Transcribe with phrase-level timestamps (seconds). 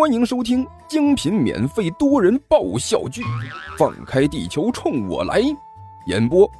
[0.00, 3.20] 欢迎收听精品免费多人爆笑剧
[3.76, 5.42] 《放开地球冲我来》，
[6.06, 6.50] 演播：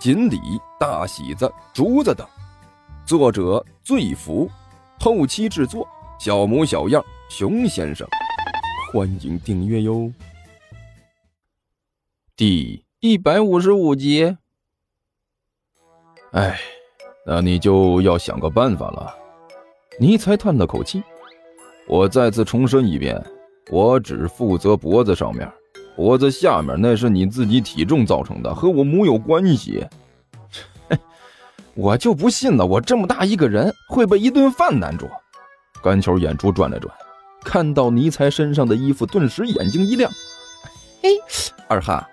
[0.00, 0.40] 锦鲤、
[0.80, 2.26] 大喜子、竹子等，
[3.04, 4.50] 作者：醉福，
[4.98, 5.86] 后期制作：
[6.18, 8.08] 小模小样、熊先生。
[8.90, 10.10] 欢迎订阅哟。
[12.34, 14.34] 第一百五十五集。
[16.32, 16.58] 哎，
[17.26, 19.14] 那你就要想个办法了。
[20.00, 21.04] 尼才叹了口气。
[21.88, 23.24] 我再次重申一遍，
[23.70, 25.50] 我只负责脖子上面，
[25.94, 29.86] 脖子下面那是你自己体重造成的，和我木有关系。
[31.74, 35.08] 我就不信了，我这么大一个人会被一顿饭难住。
[35.82, 36.92] 甘球眼珠转了转，
[37.42, 40.10] 看到尼才身上的衣服，顿时眼睛一亮。
[41.02, 41.10] 嘿，
[41.68, 42.08] 二哈，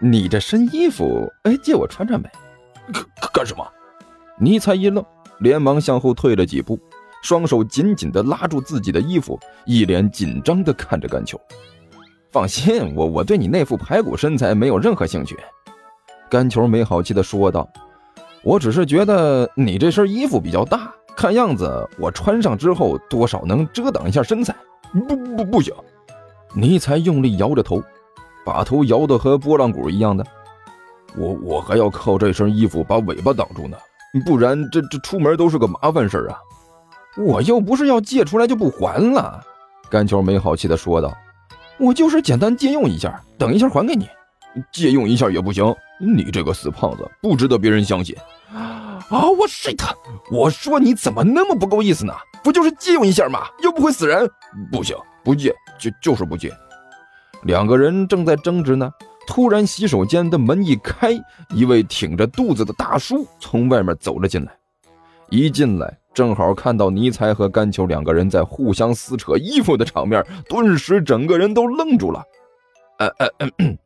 [0.00, 2.30] 你这身衣服，哎，借我穿穿呗。
[2.92, 3.66] 干干什么？
[4.38, 5.04] 尼才一愣，
[5.40, 6.78] 连忙向后退了几步。
[7.22, 11.40] 双手紧紧地拉住自己的衣服，一脸紧张地看着甘球。
[12.30, 15.36] 放心，我我对你那副排骨身材没有任何兴趣。
[16.28, 17.68] 甘球没好气地说道
[18.44, 24.54] ：“我只是觉得你这身衣服比较大，看样子我穿上之后多少能遮挡一下身材。”
[25.06, 25.74] 不不不行！
[26.54, 27.82] 尼才用力摇着头，
[28.44, 30.24] 把头摇得和拨浪鼓一样的。
[31.16, 33.76] 我我还要靠这身衣服把尾巴挡住呢，
[34.24, 36.38] 不然这这出门都是个麻烦事啊。
[37.16, 39.42] 我又不是要借出来就不还了，
[39.90, 41.12] 甘球没好气的说道
[41.78, 44.08] ：“我就是简单借用一下，等一下还给你。
[44.72, 48.14] 借用一下也不行，你这个死胖子不值得别人相信。”
[48.54, 48.98] 啊！
[49.10, 49.80] 我 shit！
[50.30, 52.12] 我说你怎么那么不够意思呢？
[52.44, 53.40] 不就是借用一下吗？
[53.62, 54.28] 又不会死人。
[54.70, 56.52] 不行，不借就就是不借。
[57.44, 58.90] 两个人正在争执呢，
[59.26, 61.12] 突然洗手间的门一开，
[61.54, 64.57] 一位挺着肚子的大叔从外面走了进来。
[65.30, 65.98] 一进来。
[66.14, 72.24] 正好看到尼才和甘球两个人在互相撕扯衣服的场面，顿时整个人都愣住了。
[72.98, 73.06] 呃
[73.38, 73.48] 呃，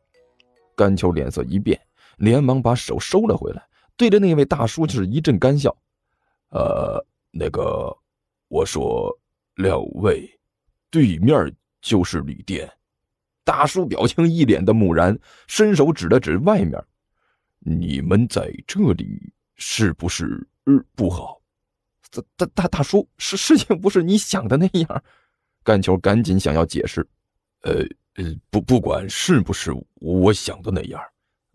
[0.75, 1.79] 甘球脸色一变，
[2.17, 3.63] 连忙把手收了回来，
[3.99, 5.77] 对着那位大叔就是一阵干笑。
[6.49, 7.95] 呃，那个，
[8.49, 9.15] 我说
[9.57, 10.27] 两位，
[10.91, 12.71] 对面就是旅店。
[13.45, 16.83] 大叔表情一脸的木然，伸手指了指外面
[17.61, 21.41] ：“你们在这里是不是嗯不好？”
[22.11, 25.03] 大大大大叔，事事情不是你想的那样。
[25.65, 27.07] 干球赶紧想要解释，
[27.63, 27.85] 呃
[28.17, 31.01] 呃，不不管是不是我想的那样，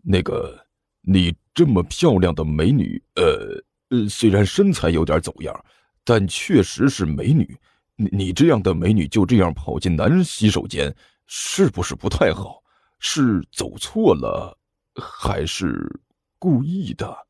[0.02, 0.58] 那个
[1.02, 5.64] 你这么漂亮的美女，呃呃，虽然身材有点走样，
[6.04, 7.56] 但确实是美女。
[7.94, 10.94] 你你这样的美女就这样跑进男人洗手间，
[11.26, 12.62] 是不是不太好？
[12.98, 14.58] 是走错了，
[14.94, 16.00] 还是
[16.38, 17.27] 故意的？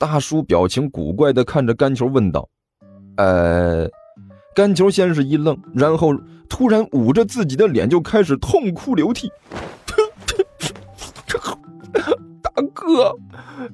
[0.00, 2.48] 大叔表情古怪的看着甘球问道
[3.18, 3.86] ：“呃，
[4.54, 6.14] 甘球先是一愣，然后
[6.48, 9.30] 突然捂着自己的脸就开始痛哭流涕。
[12.42, 13.14] 大哥，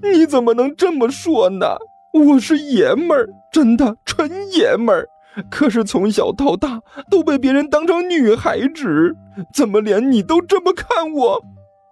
[0.02, 1.76] 你怎么能这么说呢？
[2.12, 5.06] 我是爷们儿，真的纯爷们儿。
[5.48, 9.14] 可是从小到大都被别人当成女孩子，
[9.54, 11.34] 怎么连你都这么看我？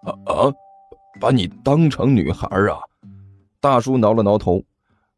[0.03, 0.53] 啊啊，
[1.21, 2.83] 把你当成女孩啊？”
[3.65, 4.63] 大叔挠了挠头，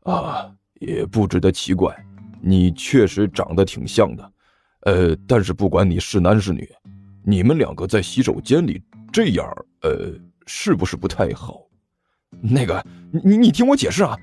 [0.05, 1.93] 啊，也不值得奇怪，
[2.41, 4.33] 你确实长得挺像的，
[4.83, 6.65] 呃，但是不管你是男是女，
[7.25, 8.81] 你们两个在洗手间里
[9.13, 9.45] 这样，
[9.83, 10.13] 呃，
[10.47, 11.61] 是不是不太好？
[12.41, 14.17] 那个，你你听我解释啊！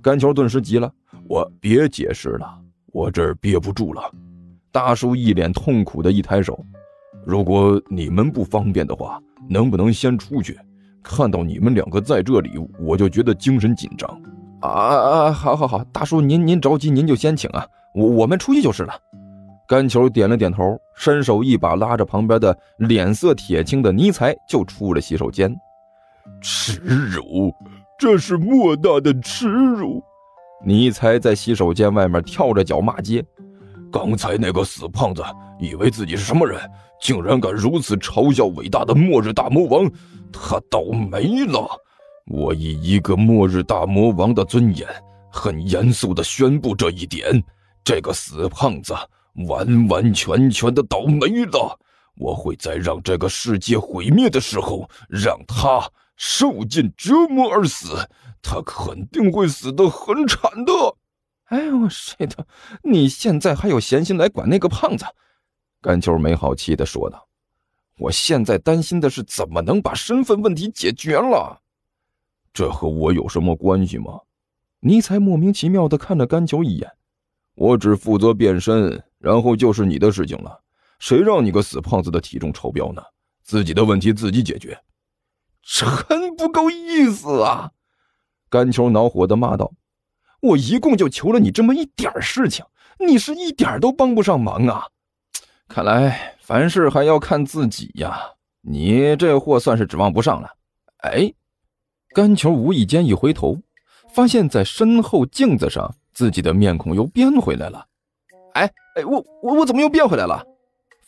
[0.00, 0.88] 甘球顿时急了，
[1.28, 2.46] 我别解释了，
[2.92, 4.08] 我这儿憋不住了。
[4.70, 6.64] 大叔一脸痛苦的一抬手，
[7.26, 10.56] 如果你们不方便的话，能不能先出去？
[11.04, 12.50] 看到你们两个在这里，
[12.80, 14.10] 我就觉得精神紧张。
[14.60, 15.32] 啊啊！
[15.32, 18.94] 好好好，大叔您您着急，您就先请啊，我我们出去就是了。
[19.68, 25.54] 甘球点了点头，伸手一把拉着旁边的脸色铁青的尼才，就出了洗手间。
[26.40, 27.52] 耻辱！
[27.98, 30.02] 这是莫大的耻辱！
[30.64, 33.22] 尼才在洗手间外面跳着脚骂街。
[33.94, 35.22] 刚才那个死胖子
[35.60, 36.60] 以为自己是什么人，
[37.00, 39.88] 竟然敢如此嘲笑伟大的末日大魔王。
[40.32, 40.82] 他倒
[41.12, 41.64] 霉了！
[42.26, 44.84] 我以一个末日大魔王的尊严，
[45.30, 47.40] 很严肃地宣布这一点：
[47.84, 48.92] 这个死胖子
[49.46, 51.78] 完完全全的倒霉了！
[52.16, 57.96] 我会在让这个世界毁灭的时候，让他受尽折磨而死。
[58.42, 60.72] 他肯定会死得很惨的！
[61.46, 62.46] 哎呦，我谁的？
[62.82, 65.04] 你现在还有闲心来管那个胖子？
[65.80, 67.28] 甘秋没好气地说道。
[67.98, 71.60] 我现在担心的是怎么能把身份问题解决了。
[72.52, 74.20] 这和我有什么关系吗？
[74.80, 76.90] 尼才莫名其妙的看了甘球一眼。
[77.54, 80.60] 我只负责变身，然后就是你的事情了。
[80.98, 83.02] 谁让你个死胖子的体重超标呢？
[83.42, 84.82] 自己的问题自己解决，
[85.62, 87.70] 真不够意思啊！
[88.48, 89.70] 甘球恼火的骂道
[90.44, 92.64] ：“我一共就求了你这么一点事情，
[92.98, 94.84] 你是一点都帮不上忙啊！
[95.68, 98.20] 看来凡事还要看自己呀，
[98.60, 100.50] 你这货算是指望不上了。”
[101.02, 101.32] 哎，
[102.14, 103.58] 甘球无意间一回头，
[104.14, 107.86] 发现在身后镜子上自己的面孔又变回来了。
[108.52, 110.44] 哎哎，我我我怎么又变回来了？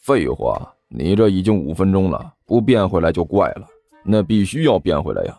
[0.01, 0.73] 废话。
[0.89, 3.67] 你这已经五分钟了，不变回来就怪了。
[4.05, 5.37] 那必须要变回来呀！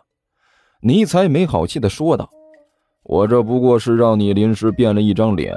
[0.82, 2.30] 尼采没好气地说道
[3.08, 5.56] ：“我这不过是让你临时变了一张脸，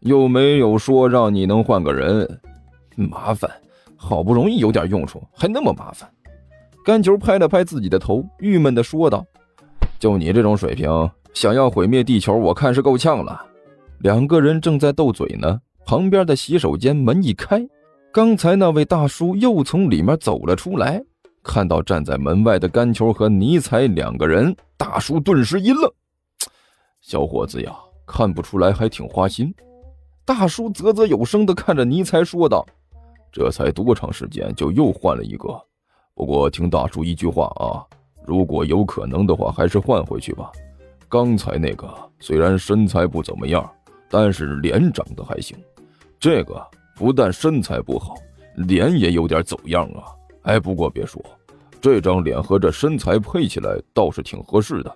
[0.00, 2.40] 又没有说让你能换个人。
[2.94, 3.50] 麻烦，
[3.96, 6.08] 好不容易有点用处，还那么麻烦。”
[6.86, 9.24] 甘球拍了拍自己的头，郁闷地说道
[9.98, 10.88] ：“就你这种水平，
[11.34, 13.46] 想要毁灭地球，我看是够呛了。”
[13.98, 17.66] 两个人正在斗嘴呢，旁边的洗手间门一开。
[18.12, 21.02] 刚才那位大叔又从里面走了出来，
[21.42, 25.90] 看到站在门外的甘球和尼采两个人，大叔顿时一愣
[27.02, 27.76] ：“小伙子呀，
[28.06, 29.54] 看不出来还挺花心。”
[30.24, 32.64] 大叔啧啧有声地看着尼才说道
[33.30, 35.48] ：“这才多长时间，就又换了一个？
[36.14, 37.84] 不过听大叔一句话啊，
[38.24, 40.50] 如果有可能的话，还是换回去吧。
[41.08, 43.70] 刚才那个虽然身材不怎么样，
[44.08, 45.58] 但是脸长得还行，
[46.18, 48.14] 这个……”不但身材不好，
[48.54, 50.04] 脸也有点走样啊！
[50.42, 51.20] 哎，不过别说，
[51.80, 54.94] 这张脸和这身材配起来倒是挺合适的。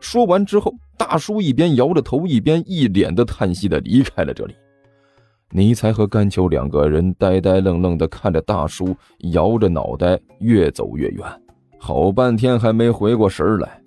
[0.00, 4.54] 说完之后，大叔一边摇着头，一边一脸的叹息的离开了这里。
[5.52, 8.96] 尼才和甘秋两个人呆呆愣愣的看着大叔，
[9.32, 11.24] 摇着脑袋越走越远，
[11.78, 13.82] 好半天还没回过神来。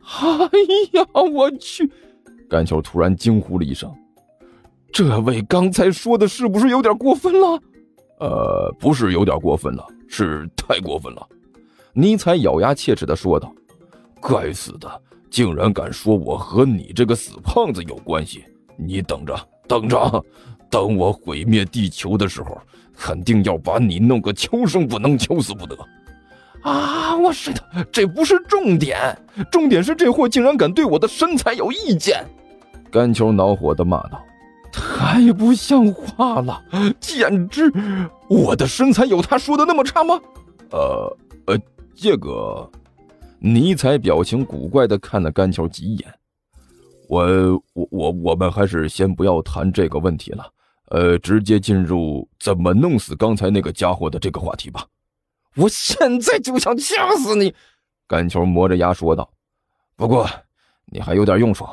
[0.00, 0.48] 哎
[0.92, 1.90] 呀，我去！
[2.48, 3.92] 甘秋突然惊呼了一声。
[4.92, 7.60] 这位刚才说的是不是有点过分了？
[8.20, 11.28] 呃，不是有点过分了，是太过分了。
[11.92, 13.52] 尼采咬牙切齿的说道
[14.22, 15.02] ：“该死的，
[15.34, 18.44] 竟然敢说我和你这个死胖子有关系！
[18.76, 19.36] 你等着，
[19.66, 20.24] 等着，
[20.70, 22.56] 等我毁灭地球的时候，
[22.96, 25.76] 肯定要把你弄个求生不能，求死不得！”
[26.62, 27.16] 啊！
[27.16, 28.96] 我是的，这不是重点，
[29.50, 32.24] 重点是这货竟然敢对我的身材有意见！
[32.88, 34.24] 甘球恼火的骂道。
[34.70, 36.62] 太不像话了，
[37.00, 37.72] 简直！
[38.28, 40.16] 我的身材有他说的那么差吗？
[40.70, 41.16] 呃
[41.46, 41.58] 呃，
[41.96, 42.70] 这个，
[43.46, 46.14] 尼采表情古怪的看了甘球几眼。
[47.10, 50.50] 我我我，我们还是先不要谈这个问题了，
[50.88, 54.86] 呃，直接进入怎么弄死刚才那个家伙的这个话题吧。
[55.56, 57.54] 我现在就想掐死你！
[58.08, 59.30] 甘球磨着牙说道。
[59.94, 60.26] 不过
[60.86, 61.66] 你还有点用处，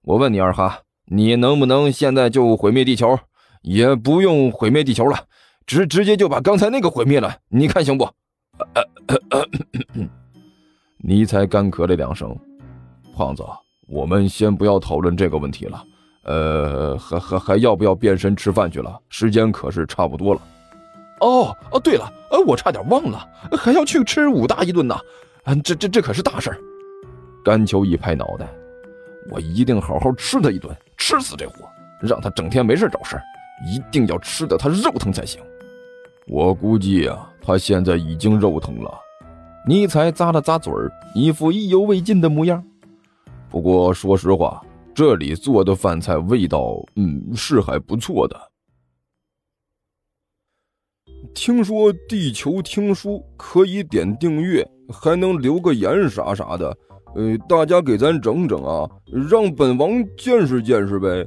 [0.00, 0.80] 我问你二哈。
[1.04, 3.18] 你能不能现在就毁灭地球？
[3.60, 5.26] 也不用毁灭地球了，
[5.66, 8.08] 直直接就把刚才那个毁灭了，你看行不？
[11.02, 12.36] 尼才干咳了两声。
[13.16, 13.44] 胖子，
[13.88, 15.84] 我们先不要讨论这个问题了。
[16.24, 18.98] 呃，还还还要不要变身吃饭去了？
[19.08, 20.40] 时间可是差不多了。
[21.20, 23.26] 哦哦，对了，呃，我差点忘了，
[23.58, 24.96] 还要去吃武大一顿呢。
[25.44, 26.58] 嗯，这这这可是大事儿。
[27.42, 28.48] 甘秋一拍脑袋，
[29.30, 30.74] 我一定好好吃他一顿。
[30.98, 31.66] 吃死这货，
[32.00, 33.18] 让他整天没事找事
[33.66, 35.42] 一定要吃的他肉疼才行。
[36.26, 38.90] 我估计啊，他现在已经肉疼了。
[39.66, 42.64] 尼采咂了咂嘴儿，一副意犹未尽的模样。
[43.48, 44.64] 不过说实话，
[44.94, 48.40] 这里做的饭菜味道，嗯，是还不错的。
[51.34, 56.76] 听说地球听书可以点订阅，还能留个言啥啥的。
[57.14, 58.88] 呃，大家给咱整整啊，
[59.28, 61.26] 让本王见识见识呗。